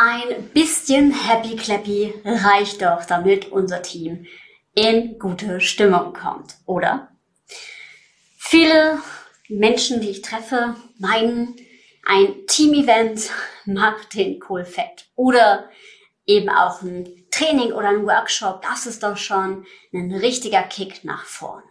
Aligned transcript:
Ein 0.00 0.50
bisschen 0.50 1.10
Happy 1.10 1.56
Clappy 1.56 2.14
reicht 2.24 2.82
doch, 2.82 3.04
damit 3.04 3.50
unser 3.50 3.82
Team 3.82 4.26
in 4.72 5.18
gute 5.18 5.60
Stimmung 5.60 6.12
kommt, 6.12 6.54
oder? 6.66 7.08
Viele 8.36 9.00
Menschen, 9.48 10.00
die 10.00 10.10
ich 10.10 10.22
treffe, 10.22 10.76
meinen, 11.00 11.56
ein 12.04 12.46
Team-Event 12.46 13.28
macht 13.64 14.14
den 14.14 14.38
Kohlfett. 14.38 15.08
Oder 15.16 15.68
eben 16.26 16.48
auch 16.48 16.80
ein 16.82 17.26
Training 17.32 17.72
oder 17.72 17.88
ein 17.88 18.06
Workshop, 18.06 18.62
das 18.62 18.86
ist 18.86 19.02
doch 19.02 19.16
schon 19.16 19.66
ein 19.92 20.14
richtiger 20.14 20.62
Kick 20.62 21.02
nach 21.02 21.24
vorne. 21.24 21.66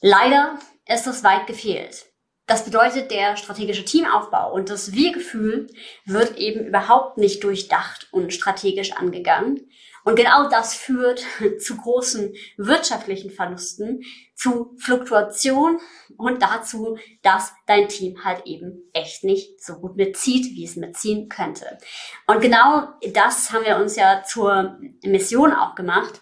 Leider 0.00 0.58
ist 0.88 1.06
das 1.06 1.22
weit 1.22 1.46
gefehlt. 1.46 2.11
Das 2.52 2.66
bedeutet, 2.66 3.10
der 3.10 3.38
strategische 3.38 3.82
Teamaufbau 3.82 4.52
und 4.52 4.68
das 4.68 4.92
Wir-Gefühl 4.92 5.68
wird 6.04 6.36
eben 6.36 6.66
überhaupt 6.66 7.16
nicht 7.16 7.42
durchdacht 7.44 8.08
und 8.10 8.34
strategisch 8.34 8.92
angegangen. 8.92 9.70
Und 10.04 10.16
genau 10.16 10.50
das 10.50 10.74
führt 10.74 11.24
zu 11.60 11.78
großen 11.78 12.34
wirtschaftlichen 12.58 13.30
Verlusten, 13.30 14.02
zu 14.34 14.76
Fluktuation 14.76 15.80
und 16.18 16.42
dazu, 16.42 16.98
dass 17.22 17.54
dein 17.64 17.88
Team 17.88 18.22
halt 18.22 18.44
eben 18.44 18.82
echt 18.92 19.24
nicht 19.24 19.64
so 19.64 19.76
gut 19.76 19.96
mitzieht, 19.96 20.54
wie 20.54 20.66
es 20.66 20.76
mitziehen 20.76 21.30
könnte. 21.30 21.78
Und 22.26 22.42
genau 22.42 22.86
das 23.14 23.50
haben 23.50 23.64
wir 23.64 23.78
uns 23.78 23.96
ja 23.96 24.24
zur 24.24 24.78
Mission 25.02 25.54
auch 25.54 25.74
gemacht, 25.74 26.20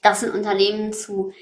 das 0.00 0.22
in 0.22 0.30
Unternehmen 0.30 0.92
zu 0.92 1.32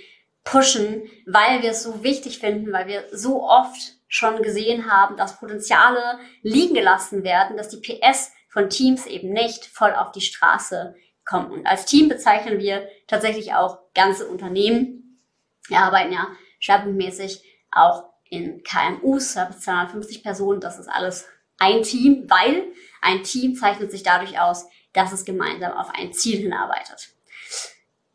pushen, 0.45 1.02
weil 1.27 1.60
wir 1.60 1.73
es 1.73 1.82
so 1.82 2.02
wichtig 2.02 2.38
finden, 2.38 2.73
weil 2.73 2.87
wir 2.87 3.04
so 3.12 3.45
oft 3.46 3.98
schon 4.08 4.42
gesehen 4.42 4.90
haben, 4.90 5.16
dass 5.16 5.38
Potenziale 5.38 6.18
liegen 6.42 6.74
gelassen 6.74 7.22
werden, 7.22 7.56
dass 7.56 7.68
die 7.68 7.80
PS 7.80 8.32
von 8.48 8.70
Teams 8.70 9.06
eben 9.06 9.32
nicht 9.32 9.66
voll 9.66 9.94
auf 9.94 10.10
die 10.12 10.22
Straße 10.22 10.96
kommen. 11.24 11.50
Und 11.50 11.66
als 11.66 11.84
Team 11.84 12.08
bezeichnen 12.08 12.59
wir 12.59 12.88
tatsächlich 13.06 13.54
auch 13.54 13.78
ganze 13.95 14.26
Unternehmen. 14.26 15.20
Wir 15.68 15.78
arbeiten 15.78 16.12
ja 16.12 16.26
schwerpunktmäßig 16.59 17.45
auch 17.70 18.04
in 18.30 18.62
KMUs, 18.62 19.37
bis 19.48 19.60
250 19.60 20.22
Personen. 20.22 20.60
Das 20.60 20.78
ist 20.78 20.88
alles 20.88 21.26
ein 21.59 21.82
Team, 21.82 22.24
weil 22.28 22.65
ein 23.02 23.22
Team 23.22 23.54
zeichnet 23.54 23.90
sich 23.90 24.02
dadurch 24.02 24.40
aus, 24.40 24.66
dass 24.93 25.12
es 25.12 25.24
gemeinsam 25.24 25.72
auf 25.72 25.90
ein 25.95 26.12
Ziel 26.12 26.38
hinarbeitet. 26.38 27.10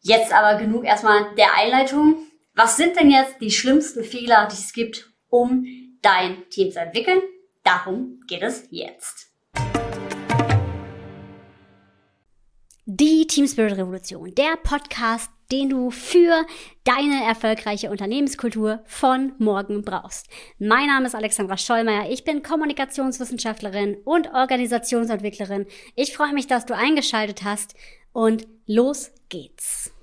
Jetzt 0.01 0.33
aber 0.33 0.59
genug 0.59 0.83
erstmal 0.83 1.33
der 1.35 1.53
Einleitung. 1.55 2.17
Was 2.55 2.77
sind 2.77 2.99
denn 2.99 3.09
jetzt 3.09 3.39
die 3.39 3.51
schlimmsten 3.51 4.03
Fehler, 4.03 4.47
die 4.51 4.55
es 4.55 4.73
gibt, 4.73 5.11
um 5.29 5.65
dein 6.03 6.47
Team 6.49 6.71
zu 6.71 6.79
entwickeln? 6.79 7.21
Darum 7.63 8.19
geht 8.27 8.43
es 8.43 8.67
jetzt. 8.69 9.31
Die 12.85 13.25
Team 13.25 13.47
Spirit 13.47 13.77
Revolution, 13.77 14.35
der 14.35 14.57
Podcast, 14.61 15.31
den 15.51 15.69
du 15.69 15.89
für 15.89 16.45
deine 16.83 17.23
erfolgreiche 17.23 17.89
Unternehmenskultur 17.89 18.83
von 18.85 19.33
morgen 19.37 19.83
brauchst. 19.83 20.27
Mein 20.59 20.87
Name 20.87 21.07
ist 21.07 21.15
Alexandra 21.15 21.55
Schollmeier, 21.55 22.09
ich 22.09 22.25
bin 22.25 22.43
Kommunikationswissenschaftlerin 22.43 23.95
und 24.03 24.33
Organisationsentwicklerin. 24.33 25.65
Ich 25.95 26.13
freue 26.15 26.33
mich, 26.33 26.47
dass 26.47 26.65
du 26.65 26.75
eingeschaltet 26.75 27.43
hast 27.43 27.75
und 28.11 28.45
los 28.67 29.11
geht's. 29.29 29.93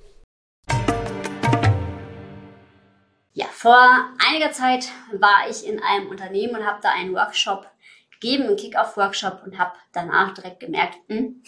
Ja, 3.32 3.46
vor 3.46 3.78
einiger 4.26 4.50
Zeit 4.50 4.88
war 5.12 5.48
ich 5.48 5.64
in 5.66 5.80
einem 5.80 6.08
Unternehmen 6.08 6.56
und 6.56 6.66
habe 6.66 6.80
da 6.82 6.90
einen 6.90 7.14
Workshop 7.14 7.70
gegeben, 8.10 8.44
einen 8.44 8.56
Kick-Off-Workshop 8.56 9.42
und 9.44 9.56
habe 9.56 9.76
danach 9.92 10.34
direkt 10.34 10.60
gemerkt, 10.60 10.98
mh, 11.08 11.16
hm, 11.16 11.42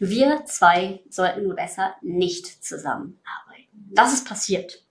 wir 0.00 0.44
zwei 0.46 1.02
sollten 1.08 1.44
nur 1.44 1.54
besser 1.54 1.94
nicht 2.02 2.64
zusammenarbeiten. 2.64 3.90
Was 3.94 4.12
ist 4.12 4.26
passiert? 4.26 4.84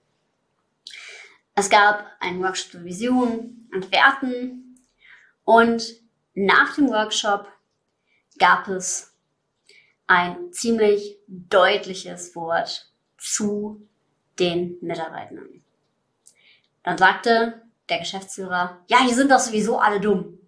Es 1.54 1.68
gab 1.68 2.06
einen 2.20 2.42
Workshop 2.42 2.72
zur 2.72 2.84
Vision 2.84 3.68
und 3.72 3.92
Werten 3.92 4.80
und 5.44 5.84
nach 6.34 6.74
dem 6.74 6.88
Workshop 6.88 7.46
gab 8.38 8.66
es 8.68 9.14
ein 10.06 10.52
ziemlich 10.52 11.18
deutliches 11.28 12.34
Wort 12.34 12.90
zu 13.18 13.86
den 14.38 14.78
Mitarbeitern. 14.80 15.63
Dann 16.84 16.98
sagte 16.98 17.62
der 17.88 17.98
Geschäftsführer, 17.98 18.78
ja, 18.86 18.98
die 19.08 19.14
sind 19.14 19.30
doch 19.30 19.40
sowieso 19.40 19.78
alle 19.78 20.00
dumm. 20.00 20.38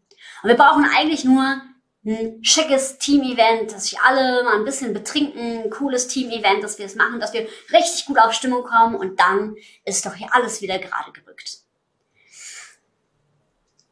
Und 0.43 0.49
wir 0.49 0.57
brauchen 0.57 0.85
eigentlich 0.97 1.25
nur 1.25 1.61
ein 2.05 2.45
schickes 2.45 2.99
Team-Event, 2.99 3.73
dass 3.73 3.89
sich 3.89 3.99
alle 4.01 4.45
mal 4.45 4.57
ein 4.57 4.65
bisschen 4.65 4.93
betrinken, 4.93 5.65
ein 5.65 5.71
cooles 5.71 6.07
Team-Event, 6.07 6.63
dass 6.63 6.79
wir 6.79 6.87
es 6.87 6.95
machen, 6.95 7.19
dass 7.19 7.33
wir 7.33 7.49
richtig 7.73 8.07
gut 8.07 8.19
auf 8.19 8.33
Stimmung 8.33 8.63
kommen 8.63 8.95
und 8.95 9.19
dann 9.19 9.57
ist 9.85 10.07
doch 10.07 10.15
hier 10.15 10.33
alles 10.33 10.63
wieder 10.63 10.79
gerade 10.79 11.11
gerückt. 11.11 11.59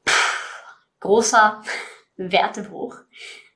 Puh, 0.04 0.12
großer 1.00 1.64
Wertebruch 2.16 2.98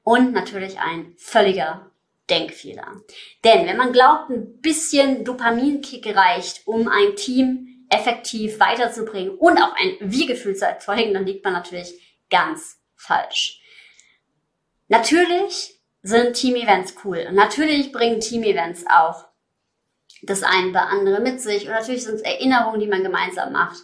und 0.03 0.32
natürlich 0.32 0.81
ein 0.81 1.15
völliger 1.19 1.93
Denkfehler. 2.28 3.00
Denn 3.44 3.66
wenn 3.66 3.76
man 3.76 3.93
glaubt, 3.93 4.31
ein 4.31 4.60
bisschen 4.60 5.25
Dopaminkick 5.25 6.15
reicht, 6.16 6.66
um 6.66 6.88
ein 6.88 7.15
Team 7.15 7.67
effektiv 7.91 8.60
weiterzubringen 8.60 9.37
und 9.37 9.59
auch 9.59 9.75
ein 9.76 9.97
Wir-Gefühl 10.00 10.54
zu 10.56 10.66
erzeugen, 10.66 11.15
dann 11.15 11.26
liegt 11.26 11.44
man 11.44 11.54
natürlich 11.54 11.93
ganz 12.31 12.81
falsch. 12.97 13.60
Natürlich 14.88 15.81
sind 16.03 16.34
Team-Events 16.34 16.94
cool 17.04 17.26
und 17.28 17.34
natürlich 17.34 17.93
bringen 17.93 18.21
Team-Events 18.21 18.84
auch 18.88 19.26
das 20.22 20.43
eine 20.43 20.71
oder 20.71 20.88
andere 20.88 21.21
mit 21.21 21.41
sich 21.41 21.66
und 21.66 21.72
natürlich 21.72 22.04
sind 22.04 22.16
es 22.16 22.22
Erinnerungen, 22.22 22.81
die 22.81 22.88
man 22.88 23.03
gemeinsam 23.03 23.53
macht, 23.53 23.78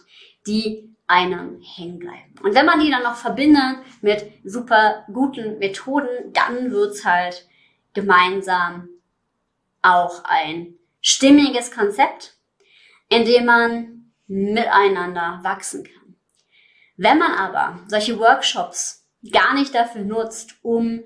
die 0.47 0.95
einem 1.07 1.61
hängen 1.61 1.99
bleiben. 1.99 2.35
Und 2.41 2.55
wenn 2.55 2.65
man 2.65 2.79
die 2.79 2.89
dann 2.89 3.03
noch 3.03 3.15
verbindet 3.15 3.77
mit 4.01 4.25
super 4.43 5.05
guten 5.13 5.59
Methoden, 5.59 6.33
dann 6.33 6.71
wird's 6.71 7.05
halt 7.05 7.47
gemeinsam 7.93 8.89
auch 9.81 10.23
ein 10.25 10.75
stimmiges 11.01 11.71
Konzept, 11.71 12.37
in 13.09 13.25
dem 13.25 13.45
man 13.45 13.94
miteinander 14.27 15.39
wachsen 15.43 15.83
kann. 15.83 16.15
Wenn 16.97 17.17
man 17.17 17.31
aber 17.33 17.79
solche 17.87 18.19
Workshops 18.19 19.05
gar 19.31 19.53
nicht 19.53 19.73
dafür 19.75 20.01
nutzt, 20.01 20.55
um 20.61 21.03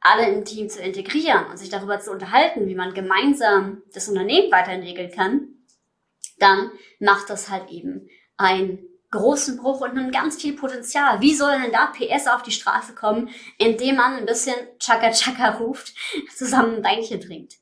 alle 0.00 0.28
im 0.28 0.44
Team 0.44 0.68
zu 0.68 0.80
integrieren 0.80 1.46
und 1.46 1.58
sich 1.58 1.68
darüber 1.68 2.00
zu 2.00 2.10
unterhalten, 2.10 2.66
wie 2.66 2.74
man 2.74 2.94
gemeinsam 2.94 3.82
das 3.92 4.08
Unternehmen 4.08 4.50
weiterentwickeln 4.50 5.10
kann, 5.10 5.48
dann 6.38 6.70
macht 6.98 7.28
das 7.28 7.50
halt 7.50 7.70
eben 7.70 8.08
einen 8.36 8.78
großen 9.10 9.56
Bruch 9.56 9.80
und 9.80 9.98
ein 9.98 10.12
ganz 10.12 10.40
viel 10.40 10.54
Potenzial. 10.54 11.20
Wie 11.20 11.34
soll 11.34 11.60
denn 11.60 11.72
da 11.72 11.86
PS 11.86 12.28
auf 12.28 12.42
die 12.42 12.52
Straße 12.52 12.94
kommen, 12.94 13.28
indem 13.58 13.96
man 13.96 14.14
ein 14.14 14.26
bisschen 14.26 14.56
Chaka 14.78 15.10
Chaka 15.10 15.58
ruft, 15.58 15.94
zusammen 16.36 16.76
ein 16.76 16.84
Weinchen 16.84 17.20
trinkt? 17.20 17.59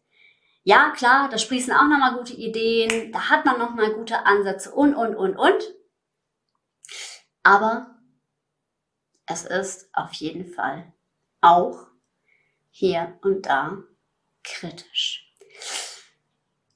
Ja, 0.65 0.91
klar, 0.91 1.29
da 1.31 1.39
sprießen 1.39 1.73
auch 1.73 1.89
nochmal 1.89 2.17
gute 2.17 2.35
Ideen, 2.35 3.13
da 3.13 3.31
hat 3.31 3.45
man 3.45 3.59
nochmal 3.59 3.93
gute 3.95 4.27
Ansätze 4.27 4.73
und, 4.73 4.95
und, 4.95 5.15
und, 5.15 5.37
und. 5.37 5.75
Aber 7.43 7.99
es 9.27 9.45
ist 9.45 9.89
auf 9.95 10.13
jeden 10.15 10.53
Fall 10.53 10.93
auch 11.41 11.87
hier 12.71 13.19
und 13.23 13.47
da 13.47 13.79
kritisch. 14.43 15.35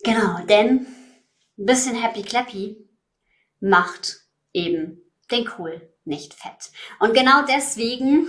Genau, 0.05 0.39
denn 0.47 0.87
ein 1.59 1.67
bisschen 1.67 1.95
Happy 1.95 2.23
Clappy 2.23 2.89
macht 3.61 4.21
eben 4.53 5.03
den 5.31 5.45
Kohl 5.45 5.95
nicht 6.05 6.35
fett. 6.35 6.73
Und 6.99 7.15
genau 7.15 7.45
deswegen 7.47 8.29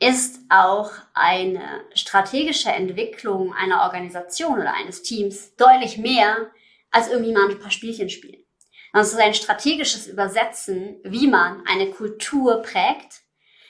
ist 0.00 0.40
auch 0.48 0.92
eine 1.12 1.82
strategische 1.94 2.70
Entwicklung 2.70 3.52
einer 3.52 3.82
Organisation 3.82 4.60
oder 4.60 4.74
eines 4.74 5.02
Teams 5.02 5.56
deutlich 5.56 5.98
mehr 5.98 6.50
als 6.90 7.08
irgendwie 7.08 7.32
mal 7.32 7.50
ein 7.50 7.58
paar 7.58 7.70
Spielchen 7.70 8.08
spielen. 8.08 8.42
Das 8.92 9.12
ist 9.12 9.18
ein 9.18 9.34
strategisches 9.34 10.06
Übersetzen, 10.06 10.98
wie 11.04 11.26
man 11.26 11.62
eine 11.66 11.90
Kultur 11.90 12.62
prägt, 12.62 13.22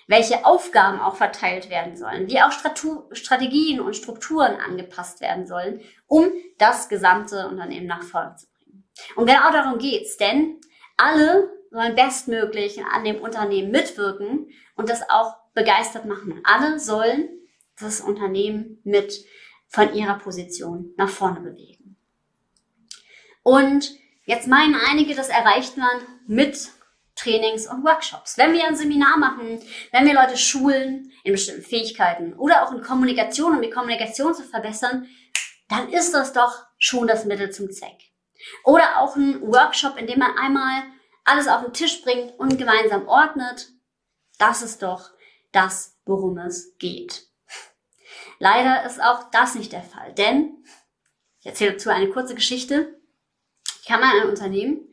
welche 0.06 0.46
Aufgaben 0.46 1.00
auch 1.00 1.16
verteilt 1.16 1.70
werden 1.70 1.96
sollen, 1.96 2.28
wie 2.28 2.40
auch 2.40 2.52
Strategien 2.52 3.81
und 3.81 3.96
Strukturen 3.96 4.56
angepasst 4.56 5.20
werden 5.20 5.46
sollen, 5.46 5.81
um 6.06 6.31
das 6.58 6.88
gesamte 6.88 7.48
Unternehmen 7.48 7.86
nach 7.86 8.02
vorne 8.02 8.36
zu 8.36 8.46
bringen. 8.46 8.88
Und 9.16 9.26
genau 9.26 9.50
darum 9.52 9.78
geht's, 9.78 10.16
denn 10.16 10.60
alle 10.96 11.50
sollen 11.70 11.94
bestmöglich 11.94 12.82
an 12.84 13.04
dem 13.04 13.20
Unternehmen 13.20 13.70
mitwirken 13.70 14.48
und 14.78 14.88
das 14.88 15.10
auch 15.10 15.36
begeistert 15.52 16.06
machen. 16.06 16.40
Alle 16.44 16.80
sollen 16.80 17.28
das 17.78 18.00
Unternehmen 18.00 18.80
mit 18.84 19.22
von 19.69 19.92
ihrer 19.92 20.19
Position 20.19 20.94
nach 20.96 21.10
vorne 21.10 21.40
bewegen. 21.40 21.96
Und 23.42 23.98
Jetzt 24.28 24.46
meinen 24.46 24.75
einige, 24.75 25.14
das 25.14 25.30
erreicht 25.30 25.78
man 25.78 26.02
mit 26.26 26.69
Trainings 27.16 27.66
und 27.66 27.82
Workshops. 27.82 28.36
Wenn 28.36 28.52
wir 28.52 28.66
ein 28.66 28.76
Seminar 28.76 29.16
machen, 29.16 29.58
wenn 29.90 30.04
wir 30.04 30.12
Leute 30.12 30.36
schulen 30.36 31.10
in 31.24 31.32
bestimmten 31.32 31.62
Fähigkeiten 31.62 32.34
oder 32.34 32.62
auch 32.62 32.72
in 32.72 32.82
Kommunikation, 32.82 33.56
um 33.56 33.62
die 33.62 33.70
Kommunikation 33.70 34.34
zu 34.34 34.42
verbessern, 34.42 35.08
dann 35.70 35.88
ist 35.88 36.12
das 36.12 36.34
doch 36.34 36.66
schon 36.76 37.06
das 37.06 37.24
Mittel 37.24 37.50
zum 37.50 37.70
Zweck. 37.70 38.12
Oder 38.64 39.00
auch 39.00 39.16
ein 39.16 39.40
Workshop, 39.40 39.96
in 39.96 40.06
dem 40.06 40.19
man 40.19 40.36
einmal 40.36 40.82
alles 41.24 41.48
auf 41.48 41.62
den 41.64 41.72
Tisch 41.72 42.02
bringt 42.02 42.38
und 42.38 42.58
gemeinsam 42.58 43.08
ordnet. 43.08 43.69
Das 44.38 44.62
ist 44.62 44.82
doch 44.82 45.11
das, 45.52 45.99
worum 46.05 46.38
es 46.38 46.76
geht. 46.79 47.26
Leider 48.38 48.85
ist 48.85 49.02
auch 49.02 49.31
das 49.31 49.55
nicht 49.55 49.73
der 49.73 49.82
Fall, 49.82 50.12
denn 50.14 50.64
ich 51.40 51.46
erzähle 51.46 51.73
dazu 51.73 51.90
eine 51.90 52.08
kurze 52.08 52.35
Geschichte. 52.35 52.99
Ich 53.81 53.87
kam 53.87 54.00
in 54.00 54.23
ein 54.23 54.29
Unternehmen, 54.29 54.88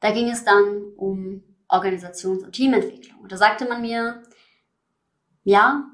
da 0.00 0.12
ging 0.12 0.30
es 0.30 0.44
dann 0.44 0.92
um 0.96 1.42
Organisations- 1.68 2.44
und 2.44 2.52
Teamentwicklung. 2.52 3.20
Und 3.20 3.32
da 3.32 3.36
sagte 3.36 3.66
man 3.66 3.80
mir, 3.80 4.22
ja, 5.42 5.84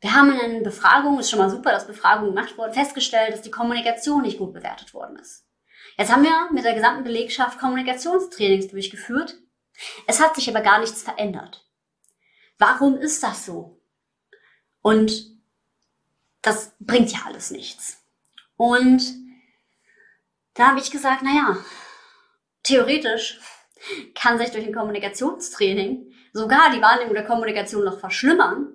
wir 0.00 0.14
haben 0.14 0.32
in 0.32 0.40
einer 0.40 0.60
Befragung, 0.60 1.18
ist 1.18 1.30
schon 1.30 1.38
mal 1.38 1.50
super, 1.50 1.70
dass 1.70 1.86
Befragung 1.86 2.28
gemacht 2.28 2.58
wurde, 2.58 2.72
festgestellt, 2.72 3.32
dass 3.32 3.42
die 3.42 3.50
Kommunikation 3.50 4.22
nicht 4.22 4.38
gut 4.38 4.52
bewertet 4.52 4.94
worden 4.94 5.16
ist. 5.16 5.46
Jetzt 5.96 6.12
haben 6.12 6.24
wir 6.24 6.50
mit 6.52 6.64
der 6.64 6.74
gesamten 6.74 7.04
Belegschaft 7.04 7.58
Kommunikationstrainings 7.58 8.68
durchgeführt. 8.68 9.36
Es 10.06 10.20
hat 10.20 10.34
sich 10.34 10.48
aber 10.48 10.60
gar 10.60 10.80
nichts 10.80 11.02
verändert. 11.02 11.66
Warum 12.62 12.96
ist 12.96 13.24
das 13.24 13.44
so? 13.44 13.80
Und 14.82 15.32
das 16.42 16.76
bringt 16.78 17.10
ja 17.10 17.18
alles 17.26 17.50
nichts. 17.50 18.00
Und 18.56 19.02
da 20.54 20.68
habe 20.68 20.78
ich 20.78 20.92
gesagt, 20.92 21.24
naja, 21.24 21.56
theoretisch 22.62 23.40
kann 24.14 24.38
sich 24.38 24.52
durch 24.52 24.64
ein 24.64 24.72
Kommunikationstraining 24.72 26.12
sogar 26.32 26.70
die 26.70 26.80
Wahrnehmung 26.80 27.14
der 27.14 27.26
Kommunikation 27.26 27.84
noch 27.84 27.98
verschlimmern, 27.98 28.68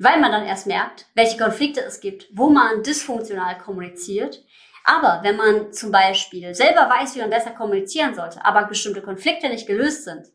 weil 0.00 0.18
man 0.18 0.32
dann 0.32 0.44
erst 0.44 0.66
merkt, 0.66 1.06
welche 1.14 1.38
Konflikte 1.38 1.80
es 1.80 2.00
gibt, 2.00 2.26
wo 2.32 2.50
man 2.50 2.82
dysfunktional 2.82 3.56
kommuniziert. 3.58 4.44
Aber 4.82 5.20
wenn 5.22 5.36
man 5.36 5.72
zum 5.72 5.92
Beispiel 5.92 6.56
selber 6.56 6.90
weiß, 6.90 7.14
wie 7.14 7.20
man 7.20 7.30
besser 7.30 7.52
kommunizieren 7.52 8.16
sollte, 8.16 8.44
aber 8.44 8.64
bestimmte 8.64 9.00
Konflikte 9.00 9.48
nicht 9.48 9.68
gelöst 9.68 10.06
sind 10.06 10.26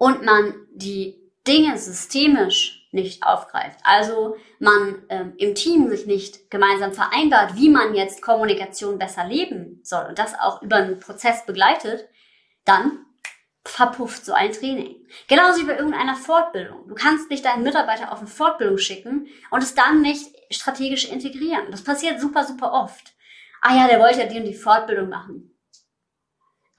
und 0.00 0.24
man 0.24 0.54
die 0.72 1.20
Dinge 1.46 1.76
systemisch 1.76 2.88
nicht 2.90 3.22
aufgreift, 3.22 3.78
also 3.84 4.34
man 4.58 5.02
ähm, 5.10 5.34
im 5.36 5.54
Team 5.54 5.90
sich 5.90 6.06
nicht 6.06 6.50
gemeinsam 6.50 6.92
vereinbart, 6.92 7.54
wie 7.54 7.68
man 7.68 7.94
jetzt 7.94 8.22
Kommunikation 8.22 8.98
besser 8.98 9.26
leben 9.26 9.78
soll 9.84 10.06
und 10.06 10.18
das 10.18 10.34
auch 10.40 10.62
über 10.62 10.76
einen 10.76 11.00
Prozess 11.00 11.44
begleitet, 11.44 12.08
dann 12.64 13.04
verpufft 13.64 14.24
so 14.24 14.32
ein 14.32 14.52
Training. 14.52 15.06
Genauso 15.28 15.60
wie 15.60 15.66
bei 15.66 15.76
irgendeiner 15.76 16.16
Fortbildung. 16.16 16.88
Du 16.88 16.94
kannst 16.94 17.28
nicht 17.28 17.44
deinen 17.44 17.62
Mitarbeiter 17.62 18.10
auf 18.10 18.20
eine 18.20 18.26
Fortbildung 18.26 18.78
schicken 18.78 19.28
und 19.50 19.62
es 19.62 19.74
dann 19.74 20.00
nicht 20.00 20.34
strategisch 20.50 21.10
integrieren. 21.10 21.70
Das 21.70 21.84
passiert 21.84 22.20
super, 22.20 22.44
super 22.44 22.72
oft. 22.72 23.12
Ah 23.60 23.76
ja, 23.76 23.86
der 23.86 24.00
wollte 24.00 24.20
ja 24.20 24.26
die 24.26 24.38
und 24.38 24.46
die 24.46 24.54
Fortbildung 24.54 25.10
machen. 25.10 25.49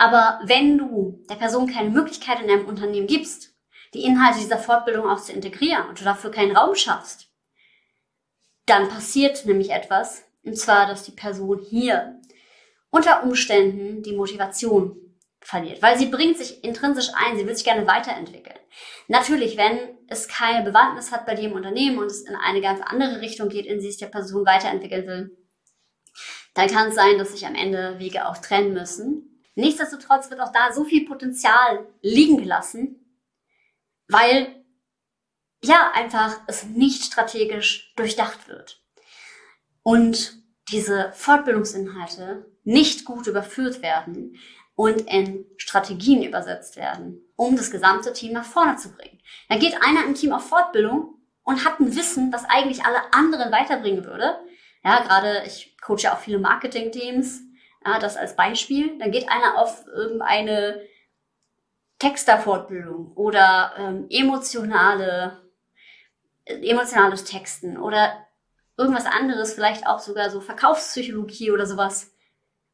Aber 0.02 0.40
wenn 0.46 0.80
du 0.80 1.24
der 1.30 1.36
Person 1.36 1.72
keine 1.72 1.92
Möglichkeit 1.92 2.42
in 2.42 2.48
deinem 2.48 2.66
Unternehmen 2.66 3.06
gibst, 3.06 3.54
die 3.94 4.04
Inhalte 4.04 4.40
dieser 4.40 4.58
Fortbildung 4.58 5.08
auch 5.08 5.22
zu 5.22 5.32
integrieren 5.32 5.88
und 5.88 6.02
du 6.02 6.04
dafür 6.04 6.32
keinen 6.32 6.58
Raum 6.58 6.74
schaffst, 6.74 7.30
dann 8.66 8.90
passiert 8.90 9.46
nämlich 9.46 9.70
etwas, 9.70 10.24
und 10.44 10.58
zwar, 10.58 10.88
dass 10.88 11.04
die 11.04 11.12
Person 11.12 11.60
hier 11.60 12.20
unter 12.90 13.22
Umständen 13.22 14.02
die 14.02 14.16
Motivation 14.16 14.98
verliert, 15.40 15.84
weil 15.84 16.00
sie 16.00 16.08
bringt 16.08 16.40
sich 16.40 16.64
intrinsisch 16.64 17.10
ein, 17.14 17.38
sie 17.38 17.46
will 17.46 17.56
sich 17.56 17.64
gerne 17.64 17.86
weiterentwickeln. 17.86 18.58
Natürlich, 19.08 19.56
wenn 19.56 19.78
es 20.08 20.28
keine 20.28 20.64
Bewandtnis 20.64 21.12
hat 21.12 21.28
bei 21.28 21.36
dem 21.36 21.52
Unternehmen 21.52 22.00
und 22.00 22.08
es 22.08 22.22
in 22.22 22.36
eine 22.36 22.62
ganz 22.62 22.82
andere 22.84 23.22
Richtung 23.22 23.50
geht, 23.50 23.68
in 23.68 23.80
sie 23.80 23.92
sich 23.92 24.00
der 24.00 24.08
Person 24.08 24.48
weiterentwickeln 24.48 25.06
will, 25.06 25.38
dann 26.56 26.70
kann 26.70 26.88
es 26.88 26.96
sein, 26.96 27.20
dass 27.20 27.34
sich 27.34 27.46
am 27.46 27.54
Ende 27.54 28.00
Wege 28.00 28.28
auch 28.28 28.38
trennen 28.40 28.74
müssen. 28.74 29.31
Nichtsdestotrotz 29.56 30.30
wird 30.30 30.40
auch 30.40 30.52
da 30.52 30.72
so 30.72 30.84
viel 30.84 31.06
Potenzial 31.06 31.88
liegen 32.02 32.38
gelassen, 32.38 33.06
weil 34.08 34.64
ja 35.64 35.92
einfach 35.94 36.40
es 36.48 36.64
nicht 36.64 37.04
strategisch 37.04 37.94
durchdacht 37.96 38.48
wird. 38.48 38.82
Und 39.84 40.42
diese 40.72 41.12
Fortbildungsinhalte 41.14 42.46
nicht 42.64 43.06
gut 43.06 43.28
überführt 43.28 43.82
werden 43.82 44.38
und 44.76 45.02
in 45.02 45.46
Strategien 45.58 46.24
übersetzt 46.24 46.78
werden, 46.78 47.22
um 47.36 47.58
das 47.58 47.72
gesamte 47.72 48.14
Team 48.14 48.34
nach 48.34 48.46
vorne 48.46 48.78
zu 48.78 48.92
bringen. 48.94 49.20
Da 49.50 49.58
geht 49.58 49.76
einer 49.82 50.06
im 50.06 50.16
Team 50.16 50.32
auf 50.32 50.48
Fortbildung 50.48 51.16
und 51.44 51.66
hat 51.66 51.80
ein 51.80 51.96
Wissen, 51.96 52.32
was 52.32 52.46
eigentlich 52.46 52.86
alle 52.86 53.14
anderen 53.14 53.52
weiterbringen 53.52 54.06
würde. 54.06 54.40
Ja, 54.84 55.02
gerade 55.02 55.44
ich 55.46 55.78
coache 55.82 56.04
ja 56.04 56.14
auch 56.14 56.20
viele 56.20 56.40
Marketing-Teams, 56.40 57.42
ja, 57.86 58.00
das 58.00 58.18
als 58.18 58.36
Beispiel. 58.36 58.98
Dann 59.00 59.12
geht 59.12 59.30
einer 59.30 59.58
auf 59.58 59.86
irgendeine 59.88 60.82
Texterfortbildung 62.00 63.12
oder 63.16 63.74
ähm, 63.78 64.08
emotionale, 64.10 65.42
emotionales 66.46 67.24
Texten 67.24 67.78
oder 67.78 68.26
irgendwas 68.78 69.06
anderes, 69.06 69.54
vielleicht 69.54 69.86
auch 69.86 70.00
sogar 70.00 70.30
so 70.30 70.42
Verkaufspsychologie 70.42 71.52
oder 71.52 71.66
sowas. 71.66 72.12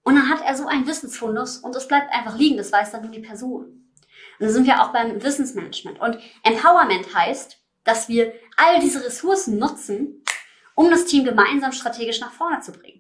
Und 0.03 0.15
dann 0.15 0.29
hat 0.29 0.41
er 0.45 0.55
so 0.55 0.67
einen 0.67 0.87
Wissensfundus 0.87 1.57
und 1.57 1.75
es 1.75 1.87
bleibt 1.87 2.13
einfach 2.13 2.37
liegen, 2.37 2.57
das 2.57 2.71
weiß 2.71 2.91
dann 2.91 3.01
nur 3.01 3.11
die 3.11 3.19
Person. 3.19 3.65
Und 3.65 4.45
dann 4.45 4.49
sind 4.49 4.65
wir 4.65 4.81
auch 4.81 4.93
beim 4.93 5.21
Wissensmanagement. 5.21 5.99
Und 5.99 6.19
Empowerment 6.43 7.13
heißt, 7.13 7.57
dass 7.83 8.07
wir 8.07 8.33
all 8.55 8.79
diese 8.79 9.03
Ressourcen 9.03 9.57
nutzen, 9.57 10.23
um 10.75 10.89
das 10.89 11.05
Team 11.05 11.25
gemeinsam 11.25 11.73
strategisch 11.73 12.21
nach 12.21 12.31
vorne 12.31 12.61
zu 12.61 12.71
bringen. 12.71 12.96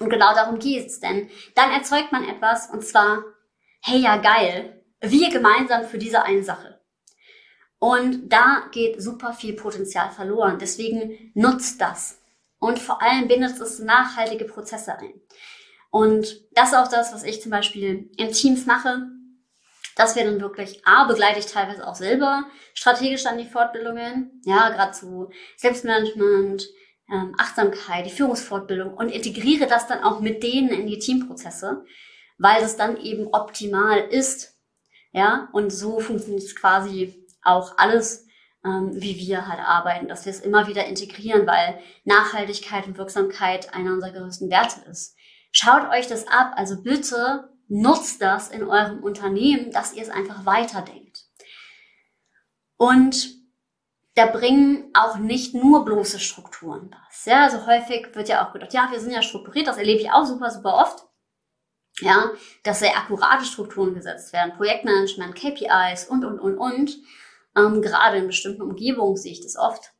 Und 0.00 0.10
genau 0.10 0.32
darum 0.34 0.58
geht 0.58 0.86
es, 0.86 1.00
denn 1.00 1.28
dann 1.54 1.72
erzeugt 1.72 2.12
man 2.12 2.28
etwas 2.28 2.70
und 2.70 2.84
zwar, 2.84 3.24
hey 3.80 3.98
ja 3.98 4.16
geil, 4.16 4.84
wir 5.00 5.30
gemeinsam 5.30 5.84
für 5.84 5.98
diese 5.98 6.22
eine 6.22 6.42
Sache. 6.42 6.80
Und 7.78 8.28
da 8.28 8.64
geht 8.72 9.00
super 9.00 9.32
viel 9.32 9.54
Potenzial 9.54 10.10
verloren. 10.10 10.58
Deswegen 10.58 11.30
nutzt 11.34 11.80
das. 11.80 12.20
Und 12.58 12.80
vor 12.80 13.00
allem 13.02 13.28
bindet 13.28 13.60
es 13.60 13.78
nachhaltige 13.78 14.44
Prozesse 14.44 14.98
ein. 14.98 15.14
Und 15.90 16.40
das 16.52 16.70
ist 16.70 16.76
auch 16.76 16.88
das, 16.88 17.14
was 17.14 17.22
ich 17.22 17.40
zum 17.40 17.52
Beispiel 17.52 18.10
in 18.16 18.32
Teams 18.32 18.66
mache, 18.66 19.06
dass 19.96 20.16
wir 20.16 20.24
dann 20.24 20.40
wirklich, 20.40 20.84
A, 20.86 21.04
begleite 21.04 21.38
ich 21.38 21.46
teilweise 21.46 21.86
auch 21.86 21.94
selber 21.94 22.44
strategisch 22.74 23.26
an 23.26 23.38
die 23.38 23.46
Fortbildungen, 23.46 24.40
ja, 24.44 24.68
gerade 24.70 24.92
zu 24.92 25.30
Selbstmanagement, 25.56 26.68
ähm, 27.10 27.34
Achtsamkeit, 27.38 28.06
die 28.06 28.10
Führungsfortbildung 28.10 28.94
und 28.94 29.10
integriere 29.10 29.66
das 29.66 29.86
dann 29.86 30.02
auch 30.02 30.20
mit 30.20 30.42
denen 30.42 30.68
in 30.68 30.86
die 30.86 30.98
Teamprozesse, 30.98 31.84
weil 32.38 32.62
es 32.62 32.76
dann 32.76 32.96
eben 32.98 33.28
optimal 33.28 33.98
ist, 33.98 34.56
ja, 35.12 35.48
und 35.52 35.70
so 35.70 36.00
funktioniert 36.00 36.54
quasi 36.56 37.26
auch 37.42 37.78
alles, 37.78 38.26
ähm, 38.64 38.90
wie 38.92 39.16
wir 39.16 39.48
halt 39.48 39.60
arbeiten, 39.60 40.08
dass 40.08 40.26
wir 40.26 40.32
es 40.32 40.40
immer 40.40 40.66
wieder 40.68 40.86
integrieren, 40.86 41.46
weil 41.46 41.80
Nachhaltigkeit 42.04 42.86
und 42.86 42.98
Wirksamkeit 42.98 43.74
einer 43.74 43.92
unserer 43.92 44.12
größten 44.12 44.50
Werte 44.50 44.88
ist. 44.90 45.16
Schaut 45.50 45.90
euch 45.90 46.06
das 46.06 46.28
ab, 46.28 46.52
also 46.56 46.82
bitte 46.82 47.48
nutzt 47.68 48.20
das 48.22 48.48
in 48.48 48.64
eurem 48.64 49.02
Unternehmen, 49.02 49.70
dass 49.70 49.94
ihr 49.94 50.02
es 50.02 50.10
einfach 50.10 50.44
weiterdenkt. 50.44 51.24
Und 52.76 53.38
da 54.18 54.26
bringen 54.26 54.90
auch 54.94 55.16
nicht 55.16 55.54
nur 55.54 55.84
bloße 55.84 56.18
Strukturen 56.18 56.90
was. 56.90 57.24
Ja, 57.24 57.44
also 57.44 57.66
häufig 57.66 58.14
wird 58.14 58.28
ja 58.28 58.46
auch 58.46 58.52
gedacht, 58.52 58.72
ja, 58.72 58.88
wir 58.90 59.00
sind 59.00 59.12
ja 59.12 59.22
strukturiert, 59.22 59.66
das 59.66 59.78
erlebe 59.78 60.00
ich 60.00 60.10
auch 60.10 60.24
super, 60.24 60.50
super 60.50 60.74
oft 60.74 61.08
ja, 62.00 62.30
dass 62.62 62.80
sehr 62.80 62.96
akkurate 62.96 63.44
Strukturen 63.44 63.94
gesetzt 63.94 64.32
werden, 64.32 64.54
Projektmanagement, 64.56 65.34
KPIs 65.34 66.06
und, 66.08 66.24
und, 66.24 66.38
und, 66.38 66.58
und. 66.58 66.98
Ähm, 67.56 67.82
gerade 67.82 68.18
in 68.18 68.26
bestimmten 68.26 68.62
Umgebungen 68.62 69.16
sehe 69.16 69.32
ich 69.32 69.40
das 69.40 69.56
oft. 69.56 69.92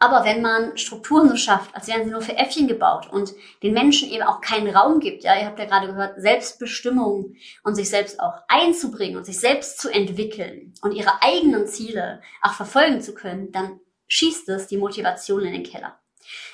Aber 0.00 0.24
wenn 0.24 0.42
man 0.42 0.78
Strukturen 0.78 1.28
so 1.28 1.36
schafft, 1.36 1.74
als 1.74 1.88
wären 1.88 2.04
sie 2.04 2.10
nur 2.10 2.20
für 2.20 2.36
Äffchen 2.36 2.68
gebaut 2.68 3.08
und 3.10 3.34
den 3.62 3.74
Menschen 3.74 4.08
eben 4.10 4.22
auch 4.22 4.40
keinen 4.40 4.74
Raum 4.74 5.00
gibt, 5.00 5.24
ja, 5.24 5.36
ihr 5.36 5.46
habt 5.46 5.58
ja 5.58 5.64
gerade 5.64 5.88
gehört, 5.88 6.20
Selbstbestimmung 6.20 7.34
und 7.64 7.74
sich 7.74 7.90
selbst 7.90 8.20
auch 8.20 8.34
einzubringen 8.46 9.16
und 9.16 9.24
sich 9.24 9.40
selbst 9.40 9.80
zu 9.80 9.88
entwickeln 9.90 10.72
und 10.82 10.92
ihre 10.92 11.22
eigenen 11.22 11.66
Ziele 11.66 12.22
auch 12.42 12.52
verfolgen 12.52 13.00
zu 13.00 13.12
können, 13.12 13.50
dann 13.50 13.80
schießt 14.06 14.48
es 14.50 14.68
die 14.68 14.76
Motivation 14.76 15.42
in 15.42 15.52
den 15.52 15.64
Keller. 15.64 15.98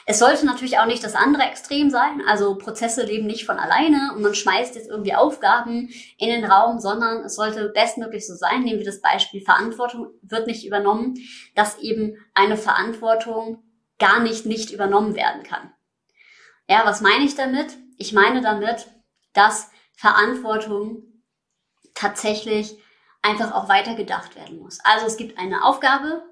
Es 0.07 0.19
sollte 0.19 0.45
natürlich 0.45 0.79
auch 0.79 0.87
nicht 0.87 1.03
das 1.03 1.15
andere 1.15 1.45
Extrem 1.45 1.91
sein. 1.91 2.23
Also 2.27 2.57
Prozesse 2.57 3.05
leben 3.05 3.27
nicht 3.27 3.47
von 3.47 3.59
alleine 3.59 4.13
und 4.15 4.23
man 4.23 4.35
schmeißt 4.35 4.75
jetzt 4.75 4.89
irgendwie 4.89 5.15
Aufgaben 5.15 5.89
in 6.19 6.29
den 6.29 6.45
Raum, 6.45 6.79
sondern 6.79 7.25
es 7.25 7.37
sollte 7.37 7.71
bestmöglich 7.71 8.27
so 8.27 8.35
sein. 8.35 8.63
Nehmen 8.63 8.81
wir 8.81 8.87
das 8.87 9.01
Beispiel 9.01 9.41
Verantwortung 9.41 10.09
wird 10.23 10.47
nicht 10.47 10.67
übernommen, 10.67 11.15
dass 11.55 11.79
eben 11.79 12.19
eine 12.35 12.57
Verantwortung 12.57 13.63
gar 13.99 14.21
nicht 14.21 14.45
nicht 14.45 14.71
übernommen 14.71 15.15
werden 15.15 15.43
kann. 15.43 15.73
Ja, 16.69 16.83
was 16.85 17.01
meine 17.01 17.25
ich 17.25 17.35
damit? 17.35 17.77
Ich 17.97 18.13
meine 18.13 18.41
damit, 18.41 18.89
dass 19.33 19.71
Verantwortung 19.97 21.03
tatsächlich 21.95 22.77
einfach 23.23 23.53
auch 23.53 23.69
weitergedacht 23.69 24.37
werden 24.37 24.59
muss. 24.59 24.81
Also 24.85 25.07
es 25.07 25.17
gibt 25.17 25.39
eine 25.39 25.65
Aufgabe, 25.65 26.23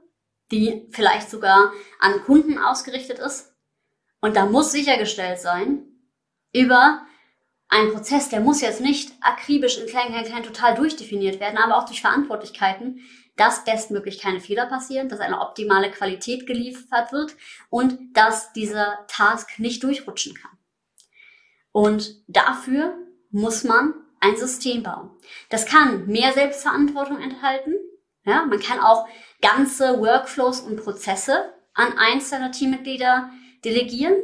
die 0.52 0.86
vielleicht 0.90 1.30
sogar 1.30 1.72
an 1.98 2.22
Kunden 2.24 2.58
ausgerichtet 2.58 3.18
ist. 3.18 3.52
Und 4.20 4.36
da 4.36 4.46
muss 4.46 4.70
sichergestellt 4.70 5.40
sein, 5.40 5.84
über 6.52 7.04
einen 7.68 7.92
Prozess, 7.92 8.28
der 8.28 8.40
muss 8.40 8.60
jetzt 8.60 8.80
nicht 8.80 9.12
akribisch 9.20 9.78
in 9.78 9.86
klein, 9.86 10.08
klein, 10.08 10.24
klein 10.24 10.42
total 10.42 10.74
durchdefiniert 10.74 11.40
werden, 11.40 11.58
aber 11.58 11.78
auch 11.78 11.86
durch 11.86 12.02
Verantwortlichkeiten, 12.02 13.00
dass 13.36 13.64
bestmöglich 13.64 14.20
keine 14.20 14.40
Fehler 14.40 14.66
passieren, 14.66 15.08
dass 15.08 15.20
eine 15.20 15.40
optimale 15.40 15.90
Qualität 15.90 16.46
geliefert 16.46 17.12
wird 17.12 17.34
und 17.70 18.14
dass 18.14 18.52
dieser 18.52 19.06
Task 19.08 19.58
nicht 19.58 19.82
durchrutschen 19.82 20.34
kann. 20.34 20.50
Und 21.72 22.22
dafür 22.28 22.94
muss 23.30 23.64
man 23.64 23.94
ein 24.20 24.36
System 24.36 24.82
bauen. 24.82 25.10
Das 25.48 25.64
kann 25.64 26.06
mehr 26.06 26.32
Selbstverantwortung 26.32 27.20
enthalten. 27.20 27.74
Ja, 28.24 28.44
man 28.44 28.60
kann 28.60 28.78
auch 28.78 29.08
ganze 29.42 30.00
Workflows 30.00 30.60
und 30.60 30.76
Prozesse 30.76 31.52
an 31.74 31.98
einzelne 31.98 32.50
Teammitglieder 32.50 33.30
delegieren. 33.64 34.14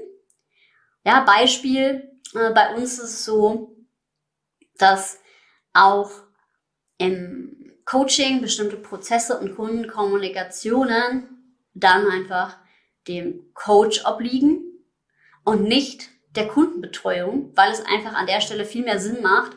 Ja, 1.04 1.20
Beispiel, 1.20 2.10
äh, 2.34 2.50
bei 2.52 2.74
uns 2.74 2.94
ist 2.94 3.02
es 3.02 3.24
so, 3.24 3.76
dass 4.76 5.20
auch 5.72 6.10
im 6.98 7.72
Coaching 7.84 8.40
bestimmte 8.40 8.76
Prozesse 8.76 9.38
und 9.38 9.56
Kundenkommunikationen 9.56 11.56
dann 11.74 12.06
einfach 12.06 12.58
dem 13.06 13.52
Coach 13.54 14.04
obliegen 14.04 14.62
und 15.44 15.62
nicht 15.62 16.10
der 16.34 16.48
Kundenbetreuung, 16.48 17.56
weil 17.56 17.72
es 17.72 17.84
einfach 17.86 18.14
an 18.14 18.26
der 18.26 18.40
Stelle 18.40 18.64
viel 18.64 18.84
mehr 18.84 18.98
Sinn 18.98 19.22
macht, 19.22 19.56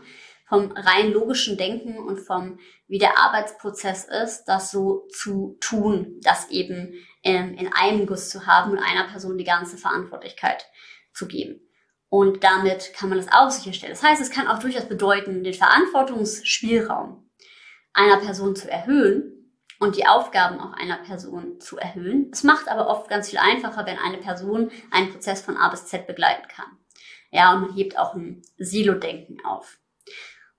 vom 0.51 0.73
rein 0.73 1.13
logischen 1.13 1.55
Denken 1.55 1.97
und 1.97 2.19
vom, 2.19 2.59
wie 2.89 2.97
der 2.97 3.17
Arbeitsprozess 3.17 4.03
ist, 4.03 4.43
das 4.43 4.69
so 4.69 5.07
zu 5.07 5.55
tun, 5.61 6.19
das 6.23 6.49
eben 6.49 6.93
ähm, 7.23 7.53
in 7.53 7.71
einem 7.71 8.05
Guss 8.05 8.27
zu 8.27 8.45
haben 8.45 8.71
und 8.71 8.79
einer 8.79 9.05
Person 9.05 9.37
die 9.37 9.45
ganze 9.45 9.77
Verantwortlichkeit 9.77 10.65
zu 11.13 11.29
geben. 11.29 11.61
Und 12.09 12.43
damit 12.43 12.91
kann 12.93 13.07
man 13.07 13.17
das 13.17 13.31
auch 13.31 13.49
sicherstellen. 13.49 13.93
Das 13.93 14.03
heißt, 14.03 14.21
es 14.21 14.29
kann 14.29 14.49
auch 14.49 14.59
durchaus 14.59 14.89
bedeuten, 14.89 15.45
den 15.45 15.53
Verantwortungsspielraum 15.53 17.29
einer 17.93 18.17
Person 18.17 18.53
zu 18.53 18.69
erhöhen 18.69 19.55
und 19.79 19.95
die 19.95 20.05
Aufgaben 20.05 20.59
auch 20.59 20.73
einer 20.73 20.97
Person 20.97 21.61
zu 21.61 21.77
erhöhen. 21.77 22.29
Es 22.33 22.43
macht 22.43 22.67
aber 22.67 22.89
oft 22.89 23.09
ganz 23.09 23.29
viel 23.29 23.39
einfacher, 23.39 23.85
wenn 23.85 23.99
eine 23.99 24.17
Person 24.17 24.69
einen 24.91 25.13
Prozess 25.13 25.41
von 25.41 25.55
A 25.55 25.69
bis 25.69 25.85
Z 25.85 26.07
begleiten 26.07 26.45
kann. 26.53 26.77
Ja, 27.31 27.53
und 27.53 27.61
man 27.61 27.73
hebt 27.73 27.97
auch 27.97 28.15
ein 28.15 28.41
Silo-Denken 28.57 29.45
auf 29.45 29.77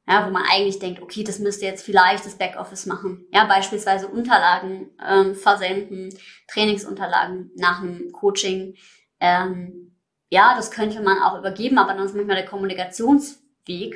ja, 0.06 0.26
wo 0.26 0.30
man 0.30 0.44
eigentlich 0.50 0.78
denkt, 0.78 1.00
okay, 1.00 1.22
das 1.22 1.38
müsste 1.38 1.64
jetzt 1.64 1.84
vielleicht 1.84 2.26
das 2.26 2.36
Backoffice 2.36 2.86
machen. 2.86 3.26
Ja, 3.32 3.44
beispielsweise 3.44 4.08
Unterlagen 4.08 4.90
ähm, 5.04 5.34
versenden, 5.34 6.12
Trainingsunterlagen 6.48 7.52
nach 7.56 7.80
einem 7.80 8.10
Coaching. 8.12 8.74
Ähm, 9.20 9.96
ja, 10.28 10.54
das 10.56 10.70
könnte 10.70 11.00
man 11.02 11.22
auch 11.22 11.38
übergeben, 11.38 11.78
aber 11.78 11.94
dann 11.94 12.06
ist 12.06 12.16
manchmal 12.16 12.36
der 12.36 12.46
Kommunikationsweg 12.46 13.94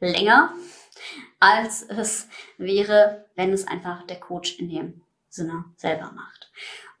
länger, 0.00 0.52
als 1.40 1.82
es 1.82 2.28
wäre, 2.56 3.26
wenn 3.34 3.52
es 3.52 3.66
einfach 3.66 4.04
der 4.06 4.20
Coach 4.20 4.58
in 4.58 4.68
dem 4.68 5.02
Sinne 5.28 5.64
selber 5.76 6.12
macht. 6.12 6.50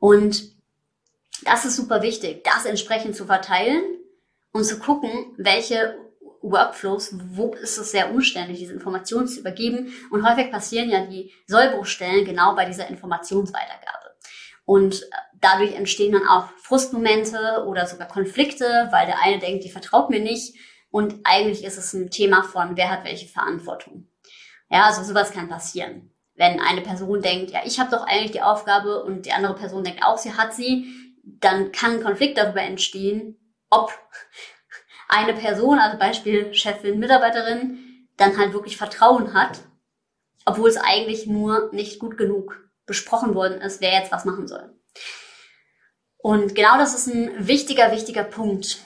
Und 0.00 0.52
das 1.44 1.64
ist 1.64 1.76
super 1.76 2.02
wichtig, 2.02 2.42
das 2.44 2.64
entsprechend 2.64 3.14
zu 3.14 3.26
verteilen 3.26 3.82
und 4.52 4.64
zu 4.64 4.78
gucken, 4.78 5.34
welche 5.36 5.96
Workflows, 6.42 7.14
wo 7.34 7.54
ist 7.54 7.78
es 7.78 7.90
sehr 7.90 8.10
umständlich, 8.10 8.58
diese 8.58 8.72
Informationen 8.72 9.28
zu 9.28 9.40
übergeben. 9.40 9.92
Und 10.10 10.28
häufig 10.28 10.50
passieren 10.50 10.90
ja 10.90 11.04
die 11.04 11.32
Sollbruchstellen 11.46 12.24
genau 12.24 12.54
bei 12.54 12.64
dieser 12.64 12.88
Informationsweitergabe. 12.88 14.14
Und 14.64 15.02
äh, 15.02 15.06
dadurch 15.40 15.74
entstehen 15.74 16.12
dann 16.12 16.28
auch 16.28 16.48
Frustmomente 16.62 17.64
oder 17.66 17.86
sogar 17.86 18.08
Konflikte, 18.08 18.88
weil 18.90 19.06
der 19.06 19.22
eine 19.22 19.38
denkt, 19.38 19.64
die 19.64 19.70
vertraut 19.70 20.10
mir 20.10 20.20
nicht. 20.20 20.54
Und 20.90 21.20
eigentlich 21.24 21.64
ist 21.64 21.78
es 21.78 21.92
ein 21.92 22.10
Thema 22.10 22.42
von, 22.42 22.76
wer 22.76 22.90
hat 22.90 23.04
welche 23.04 23.28
Verantwortung. 23.28 24.08
Ja, 24.70 24.84
also 24.84 25.02
sowas 25.02 25.32
kann 25.32 25.48
passieren. 25.48 26.14
Wenn 26.34 26.60
eine 26.60 26.82
Person 26.82 27.20
denkt, 27.20 27.50
ja, 27.50 27.60
ich 27.64 27.80
habe 27.80 27.90
doch 27.90 28.06
eigentlich 28.06 28.32
die 28.32 28.42
Aufgabe 28.42 29.02
und 29.02 29.26
die 29.26 29.32
andere 29.32 29.54
Person 29.54 29.84
denkt 29.84 30.04
auch, 30.04 30.18
sie 30.18 30.34
hat 30.34 30.54
sie, 30.54 30.86
dann 31.24 31.72
kann 31.72 31.94
ein 31.94 32.02
Konflikt 32.02 32.38
darüber 32.38 32.62
entstehen, 32.62 33.38
ob 33.70 33.92
eine 35.08 35.32
Person, 35.32 35.78
also 35.78 35.98
Beispiel 35.98 36.54
Chefin, 36.54 36.98
Mitarbeiterin, 36.98 38.06
dann 38.16 38.36
halt 38.36 38.52
wirklich 38.52 38.76
Vertrauen 38.76 39.34
hat, 39.34 39.60
obwohl 40.44 40.68
es 40.68 40.76
eigentlich 40.76 41.26
nur 41.26 41.70
nicht 41.72 41.98
gut 41.98 42.16
genug 42.16 42.68
besprochen 42.86 43.34
worden 43.34 43.60
ist, 43.60 43.80
wer 43.80 43.92
jetzt 43.92 44.12
was 44.12 44.24
machen 44.24 44.46
soll. 44.46 44.72
Und 46.18 46.54
genau 46.54 46.76
das 46.78 46.94
ist 46.94 47.06
ein 47.06 47.46
wichtiger, 47.46 47.92
wichtiger 47.92 48.24
Punkt. 48.24 48.78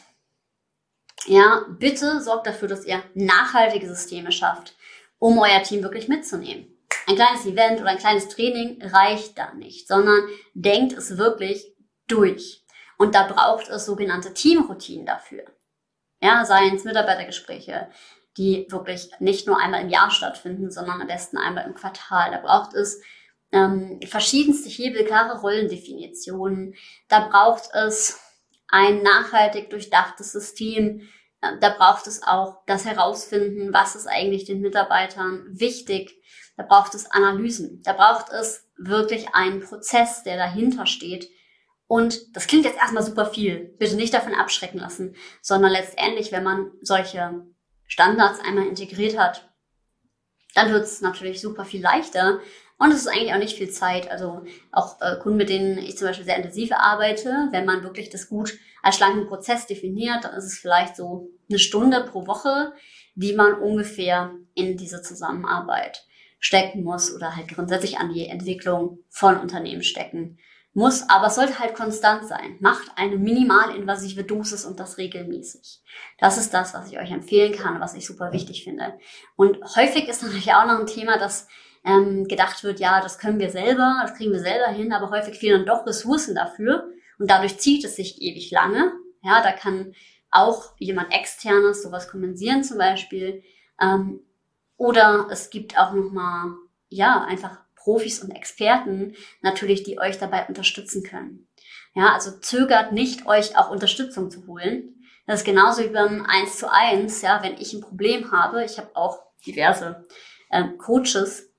Ja, 1.26 1.64
bitte 1.68 2.20
sorgt 2.20 2.46
dafür, 2.46 2.68
dass 2.68 2.84
ihr 2.84 3.02
nachhaltige 3.14 3.88
Systeme 3.88 4.32
schafft, 4.32 4.74
um 5.18 5.38
euer 5.38 5.62
Team 5.62 5.82
wirklich 5.82 6.08
mitzunehmen. 6.08 6.66
Ein 7.06 7.16
kleines 7.16 7.46
Event 7.46 7.80
oder 7.80 7.90
ein 7.90 7.98
kleines 7.98 8.28
Training 8.28 8.82
reicht 8.82 9.38
da 9.38 9.54
nicht, 9.54 9.88
sondern 9.88 10.28
denkt 10.54 10.92
es 10.92 11.16
wirklich 11.16 11.74
durch. 12.06 12.64
Und 12.98 13.14
da 13.14 13.26
braucht 13.26 13.68
es 13.68 13.86
sogenannte 13.86 14.34
Teamroutinen 14.34 15.06
dafür. 15.06 15.44
Ja, 16.22 16.44
seien 16.44 16.76
es 16.76 16.84
Mitarbeitergespräche, 16.84 17.88
die 18.38 18.66
wirklich 18.70 19.10
nicht 19.18 19.48
nur 19.48 19.58
einmal 19.58 19.82
im 19.82 19.88
Jahr 19.88 20.12
stattfinden, 20.12 20.70
sondern 20.70 21.00
am 21.00 21.08
besten 21.08 21.36
einmal 21.36 21.66
im 21.66 21.74
Quartal. 21.74 22.30
Da 22.30 22.38
braucht 22.38 22.74
es 22.74 23.02
ähm, 23.50 23.98
verschiedenste 24.06 24.68
Hebel, 24.68 25.04
klare 25.04 25.40
Rollendefinitionen. 25.40 26.74
Da 27.08 27.26
braucht 27.28 27.70
es 27.74 28.20
ein 28.68 29.02
nachhaltig 29.02 29.68
durchdachtes 29.70 30.30
System. 30.30 31.08
Äh, 31.40 31.58
da 31.60 31.70
braucht 31.70 32.06
es 32.06 32.22
auch 32.22 32.62
das 32.66 32.86
Herausfinden, 32.86 33.72
was 33.72 33.96
ist 33.96 34.06
eigentlich 34.06 34.44
den 34.44 34.60
Mitarbeitern 34.60 35.46
wichtig. 35.48 36.22
Da 36.56 36.62
braucht 36.62 36.94
es 36.94 37.10
Analysen. 37.10 37.82
Da 37.82 37.94
braucht 37.94 38.30
es 38.30 38.68
wirklich 38.76 39.34
einen 39.34 39.60
Prozess, 39.60 40.22
der 40.22 40.36
dahinter 40.36 40.86
steht, 40.86 41.28
und 41.92 42.34
das 42.34 42.46
klingt 42.46 42.64
jetzt 42.64 42.78
erstmal 42.78 43.02
super 43.02 43.26
viel. 43.26 43.74
Bitte 43.78 43.96
nicht 43.96 44.14
davon 44.14 44.32
abschrecken 44.32 44.80
lassen, 44.80 45.14
sondern 45.42 45.72
letztendlich, 45.72 46.32
wenn 46.32 46.42
man 46.42 46.70
solche 46.80 47.44
Standards 47.86 48.40
einmal 48.40 48.66
integriert 48.66 49.18
hat, 49.18 49.52
dann 50.54 50.72
wird 50.72 50.84
es 50.84 51.02
natürlich 51.02 51.42
super 51.42 51.66
viel 51.66 51.82
leichter. 51.82 52.40
Und 52.78 52.92
es 52.92 53.00
ist 53.00 53.08
eigentlich 53.08 53.34
auch 53.34 53.38
nicht 53.38 53.58
viel 53.58 53.68
Zeit. 53.68 54.10
Also 54.10 54.42
auch 54.70 55.02
äh, 55.02 55.18
Kunden, 55.18 55.36
mit 55.36 55.50
denen 55.50 55.76
ich 55.76 55.98
zum 55.98 56.08
Beispiel 56.08 56.24
sehr 56.24 56.38
intensiv 56.38 56.72
arbeite, 56.72 57.48
wenn 57.50 57.66
man 57.66 57.82
wirklich 57.82 58.08
das 58.08 58.26
gut 58.26 58.54
als 58.82 58.96
schlanken 58.96 59.26
Prozess 59.26 59.66
definiert, 59.66 60.24
dann 60.24 60.34
ist 60.34 60.46
es 60.46 60.58
vielleicht 60.58 60.96
so 60.96 61.28
eine 61.50 61.58
Stunde 61.58 62.06
pro 62.10 62.26
Woche, 62.26 62.72
die 63.16 63.34
man 63.34 63.52
ungefähr 63.52 64.34
in 64.54 64.78
diese 64.78 65.02
Zusammenarbeit 65.02 66.06
stecken 66.38 66.84
muss 66.84 67.14
oder 67.14 67.36
halt 67.36 67.48
grundsätzlich 67.48 67.98
an 67.98 68.14
die 68.14 68.28
Entwicklung 68.28 69.00
von 69.10 69.38
Unternehmen 69.38 69.82
stecken 69.82 70.38
muss, 70.74 71.08
aber 71.08 71.28
sollte 71.30 71.58
halt 71.58 71.74
konstant 71.74 72.26
sein. 72.26 72.56
Macht 72.60 72.92
eine 72.96 73.16
minimalinvasive 73.16 74.24
Dosis 74.24 74.64
und 74.64 74.80
das 74.80 74.98
regelmäßig. 74.98 75.82
Das 76.18 76.38
ist 76.38 76.54
das, 76.54 76.72
was 76.72 76.90
ich 76.90 76.98
euch 76.98 77.10
empfehlen 77.10 77.52
kann, 77.52 77.80
was 77.80 77.94
ich 77.94 78.06
super 78.06 78.32
wichtig 78.32 78.64
finde. 78.64 78.98
Und 79.36 79.58
häufig 79.76 80.08
ist 80.08 80.22
natürlich 80.22 80.54
auch 80.54 80.66
noch 80.66 80.80
ein 80.80 80.86
Thema, 80.86 81.18
dass 81.18 81.46
ähm, 81.84 82.26
gedacht 82.26 82.62
wird, 82.64 82.80
ja, 82.80 83.00
das 83.00 83.18
können 83.18 83.38
wir 83.38 83.50
selber, 83.50 83.98
das 84.02 84.14
kriegen 84.14 84.32
wir 84.32 84.40
selber 84.40 84.68
hin, 84.68 84.92
aber 84.92 85.10
häufig 85.10 85.38
fehlen 85.38 85.64
dann 85.64 85.76
doch 85.76 85.86
Ressourcen 85.86 86.34
dafür 86.34 86.88
und 87.18 87.30
dadurch 87.30 87.58
zieht 87.58 87.84
es 87.84 87.96
sich 87.96 88.22
ewig 88.22 88.50
lange. 88.50 88.92
Ja, 89.22 89.42
da 89.42 89.52
kann 89.52 89.94
auch 90.30 90.72
jemand 90.78 91.12
externes 91.12 91.82
sowas 91.82 92.08
kompensieren 92.08 92.64
zum 92.64 92.78
Beispiel. 92.78 93.42
Ähm, 93.80 94.20
oder 94.76 95.28
es 95.30 95.50
gibt 95.50 95.78
auch 95.78 95.92
noch 95.92 96.10
mal 96.10 96.54
ja 96.88 97.22
einfach 97.24 97.61
Profis 97.82 98.22
und 98.22 98.30
Experten 98.30 99.14
natürlich, 99.40 99.82
die 99.82 99.98
euch 99.98 100.18
dabei 100.18 100.46
unterstützen 100.46 101.02
können. 101.02 101.48
Ja, 101.94 102.14
also 102.14 102.30
zögert 102.38 102.92
nicht, 102.92 103.26
euch 103.26 103.56
auch 103.56 103.70
Unterstützung 103.70 104.30
zu 104.30 104.46
holen. 104.46 105.02
Das 105.26 105.40
ist 105.40 105.46
genauso 105.46 105.82
wie 105.82 105.88
beim 105.88 106.24
1 106.26 106.58
zu 106.58 106.70
1, 106.70 107.22
ja, 107.22 107.42
wenn 107.42 107.58
ich 107.58 107.72
ein 107.72 107.80
Problem 107.80 108.32
habe, 108.32 108.64
ich 108.64 108.78
habe 108.78 108.90
auch 108.94 109.22
diverse 109.46 110.06
ähm, 110.50 110.78
Coaches, 110.78 111.50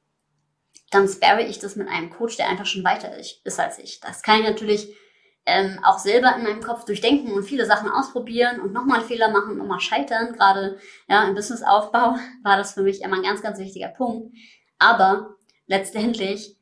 dann 0.92 1.08
sparre 1.08 1.44
ich 1.44 1.60
das 1.60 1.76
mit 1.76 1.88
einem 1.88 2.10
Coach, 2.10 2.38
der 2.38 2.50
einfach 2.50 2.66
schon 2.66 2.84
weiter 2.84 3.18
ist 3.18 3.60
als 3.60 3.80
ich. 3.80 4.00
Das 4.00 4.22
kann 4.22 4.42
ich 4.42 4.48
natürlich 4.48 4.96
ähm, 5.46 5.80
auch 5.84 6.00
selber 6.00 6.36
in 6.36 6.44
meinem 6.44 6.62
Kopf 6.62 6.86
durchdenken 6.86 7.34
und 7.34 7.44
viele 7.44 7.66
Sachen 7.66 7.90
ausprobieren 7.90 8.62
und 8.62 8.72
nochmal 8.72 9.02
Fehler 9.02 9.30
machen 9.30 9.52
und 9.52 9.58
nochmal 9.58 9.80
scheitern. 9.80 10.34
Gerade 10.34 10.78
ja, 11.08 11.24
im 11.28 11.36
Businessaufbau 11.36 12.16
war 12.44 12.58
das 12.58 12.74
für 12.74 12.84
mich 12.84 13.02
immer 13.02 13.18
ein 13.18 13.24
ganz, 13.24 13.42
ganz 13.42 13.60
wichtiger 13.60 13.90
Punkt. 13.90 14.36
Aber 14.80 15.36
letztendlich 15.68 16.58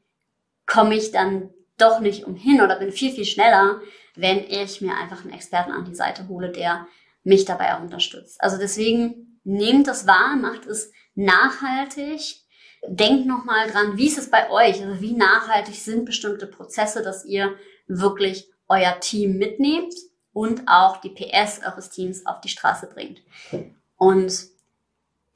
komme 0.66 0.96
ich 0.96 1.12
dann 1.12 1.50
doch 1.78 2.00
nicht 2.00 2.26
umhin 2.26 2.62
oder 2.62 2.78
bin 2.78 2.92
viel, 2.92 3.12
viel 3.12 3.26
schneller, 3.26 3.82
wenn 4.16 4.40
ich 4.40 4.82
mir 4.82 4.96
einfach 4.96 5.24
einen 5.24 5.34
Experten 5.34 5.72
an 5.72 5.86
die 5.86 5.96
Seite 5.96 6.28
hole, 6.28 6.52
der 6.52 6.88
mich 7.24 7.46
dabei 7.46 7.76
auch 7.76 7.82
unterstützt. 7.82 8.42
Also 8.42 8.58
deswegen 8.58 9.40
nehmt 9.44 9.88
das 9.88 10.06
wahr, 10.06 10.36
macht 10.36 10.66
es 10.66 10.92
nachhaltig 11.16 12.42
denkt 12.88 13.26
nochmal 13.26 13.70
dran, 13.70 13.98
wie 13.98 14.08
ist 14.08 14.18
es 14.18 14.30
bei 14.30 14.50
euch? 14.50 14.82
Also 14.84 15.02
wie 15.02 15.14
nachhaltig 15.14 15.76
sind 15.76 16.06
bestimmte 16.06 16.48
Prozesse, 16.48 17.02
dass 17.02 17.26
ihr 17.26 17.56
wirklich 17.88 18.50
euer 18.68 19.00
Team 19.00 19.38
mitnehmt 19.38 19.94
und 20.34 20.68
auch 20.68 20.98
die 20.98 21.10
PS 21.10 21.62
eures 21.66 21.90
Teams 21.90 22.26
auf 22.26 22.42
die 22.42 22.50
Straße 22.50 22.88
bringt. 22.88 23.22
Und 23.98 24.48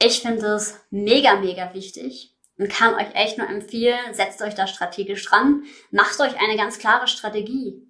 ich 0.01 0.21
finde 0.21 0.47
es 0.47 0.79
mega, 0.89 1.35
mega 1.35 1.73
wichtig 1.73 2.34
und 2.57 2.69
kann 2.69 2.95
euch 2.95 3.13
echt 3.13 3.37
nur 3.37 3.47
empfehlen, 3.47 4.13
setzt 4.13 4.41
euch 4.41 4.55
da 4.55 4.67
strategisch 4.67 5.25
dran, 5.25 5.63
macht 5.91 6.19
euch 6.19 6.39
eine 6.39 6.57
ganz 6.57 6.79
klare 6.79 7.07
Strategie. 7.07 7.81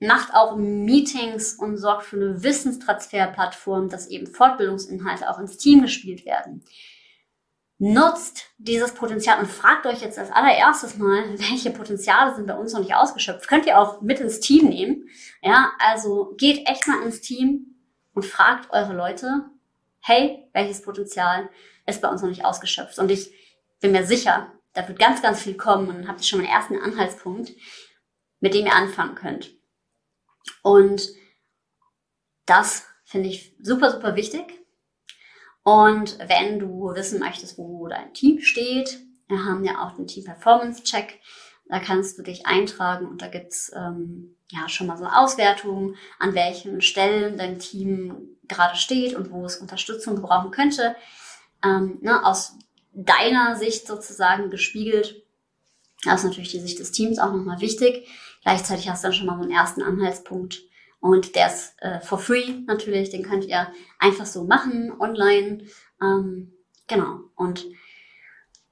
Macht 0.00 0.34
auch 0.34 0.56
Meetings 0.56 1.54
und 1.54 1.76
sorgt 1.76 2.04
für 2.04 2.16
eine 2.16 2.42
Wissenstransferplattform, 2.42 3.88
dass 3.88 4.08
eben 4.08 4.26
Fortbildungsinhalte 4.26 5.30
auch 5.30 5.38
ins 5.38 5.58
Team 5.58 5.82
gespielt 5.82 6.26
werden. 6.26 6.64
Nutzt 7.78 8.46
dieses 8.58 8.94
Potenzial 8.94 9.38
und 9.40 9.48
fragt 9.48 9.86
euch 9.86 10.02
jetzt 10.02 10.18
als 10.18 10.32
allererstes 10.32 10.98
mal, 10.98 11.24
welche 11.38 11.70
Potenziale 11.70 12.34
sind 12.34 12.46
bei 12.46 12.54
uns 12.54 12.72
noch 12.72 12.80
nicht 12.80 12.94
ausgeschöpft. 12.94 13.48
Könnt 13.48 13.66
ihr 13.66 13.78
auch 13.78 14.00
mit 14.00 14.18
ins 14.18 14.40
Team 14.40 14.68
nehmen. 14.68 15.08
Ja, 15.40 15.72
also 15.78 16.34
geht 16.36 16.68
echt 16.68 16.88
mal 16.88 17.02
ins 17.02 17.20
Team 17.20 17.76
und 18.12 18.24
fragt 18.24 18.72
eure 18.72 18.94
Leute, 18.94 19.44
hey, 20.00 20.48
welches 20.52 20.82
Potenzial 20.82 21.48
ist 21.86 22.02
bei 22.02 22.08
uns 22.08 22.22
noch 22.22 22.28
nicht 22.28 22.44
ausgeschöpft? 22.44 22.98
Und 22.98 23.10
ich 23.10 23.32
bin 23.82 23.92
mir 23.92 24.06
sicher, 24.06 24.50
da 24.72 24.88
wird 24.88 24.98
ganz, 24.98 25.20
ganz 25.20 25.42
viel 25.42 25.56
kommen 25.56 25.88
und 25.88 26.08
habt 26.08 26.20
ihr 26.20 26.26
schon 26.26 26.40
mal 26.40 26.46
einen 26.46 26.56
ersten 26.56 26.78
Anhaltspunkt, 26.80 27.52
mit 28.40 28.54
dem 28.54 28.64
ihr 28.64 28.74
anfangen 28.74 29.14
könnt. 29.14 29.50
Und 30.62 31.10
das 32.46 32.86
finde 33.04 33.28
ich 33.28 33.54
super, 33.60 33.90
super 33.90 34.16
wichtig. 34.16 34.44
Und 35.62 36.18
wenn 36.18 36.58
du 36.58 36.92
wissen 36.94 37.20
möchtest, 37.20 37.58
wo 37.58 37.86
dein 37.86 38.14
Team 38.14 38.40
steht, 38.40 38.98
wir 39.28 39.44
haben 39.44 39.64
ja 39.64 39.84
auch 39.84 39.94
den 39.94 40.06
Team 40.06 40.24
Performance 40.24 40.82
Check. 40.82 41.20
Da 41.68 41.78
kannst 41.78 42.18
du 42.18 42.22
dich 42.22 42.46
eintragen 42.46 43.06
und 43.06 43.22
da 43.22 43.28
gibt's 43.28 43.70
ähm, 43.74 44.36
ja 44.50 44.68
schon 44.68 44.86
mal 44.86 44.98
so 44.98 45.04
eine 45.04 45.16
Auswertung, 45.16 45.94
an 46.18 46.34
welchen 46.34 46.80
Stellen 46.80 47.38
dein 47.38 47.58
Team 47.58 48.36
gerade 48.48 48.76
steht 48.76 49.14
und 49.14 49.30
wo 49.30 49.44
es 49.44 49.56
Unterstützung 49.56 50.16
gebrauchen 50.16 50.50
könnte. 50.50 50.96
Ähm, 51.64 51.98
ne, 52.02 52.26
aus 52.26 52.58
deiner 52.92 53.56
Sicht 53.56 53.86
sozusagen 53.86 54.50
gespiegelt. 54.50 55.22
Das 56.04 56.20
ist 56.20 56.24
natürlich 56.24 56.50
die 56.50 56.60
Sicht 56.60 56.78
des 56.78 56.92
Teams 56.92 57.18
auch 57.18 57.32
nochmal 57.32 57.60
wichtig. 57.60 58.08
Gleichzeitig 58.42 58.88
hast 58.88 59.04
du 59.04 59.08
dann 59.08 59.14
schon 59.14 59.26
mal 59.26 59.36
so 59.36 59.42
einen 59.42 59.52
ersten 59.52 59.82
Anhaltspunkt, 59.82 60.62
und 61.02 61.34
der 61.34 61.48
ist 61.48 61.74
äh, 61.82 62.00
for 62.00 62.16
free 62.16 62.60
natürlich, 62.64 63.10
den 63.10 63.24
könnt 63.24 63.44
ihr 63.44 63.66
einfach 63.98 64.24
so 64.24 64.44
machen, 64.44 64.92
online. 65.00 65.66
Ähm, 66.00 66.52
genau. 66.86 67.24
Und 67.34 67.66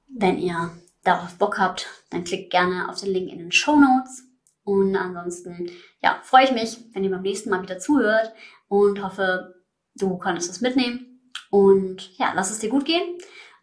wenn 0.07 0.39
ihr 0.39 0.71
darauf 1.03 1.37
Bock 1.37 1.59
habt, 1.59 1.87
dann 2.09 2.23
klickt 2.23 2.49
gerne 2.49 2.87
auf 2.87 3.01
den 3.01 3.11
Link 3.11 3.29
in 3.29 3.39
den 3.39 3.51
Show 3.51 3.75
Notes. 3.75 4.23
Und 4.63 4.95
ansonsten, 4.95 5.69
ja, 6.01 6.21
freue 6.23 6.45
ich 6.45 6.53
mich, 6.53 6.77
wenn 6.93 7.03
ihr 7.03 7.11
beim 7.11 7.21
nächsten 7.21 7.49
Mal 7.49 7.63
wieder 7.63 7.79
zuhört 7.79 8.31
und 8.69 9.03
hoffe, 9.03 9.53
du 9.95 10.17
konntest 10.17 10.49
es 10.49 10.61
mitnehmen. 10.61 11.33
Und 11.49 12.17
ja, 12.17 12.31
lass 12.33 12.49
es 12.49 12.59
dir 12.59 12.69
gut 12.69 12.85
gehen. 12.85 13.17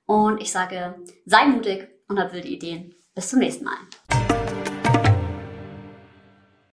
Und 0.09 0.41
ich 0.41 0.50
sage, 0.50 0.95
sei 1.27 1.45
mutig 1.47 1.87
und 2.09 2.19
hab 2.19 2.33
wilde 2.33 2.49
Ideen. 2.49 2.95
Bis 3.15 3.29
zum 3.29 3.41
nächsten 3.41 3.67
Mal. 3.67 3.77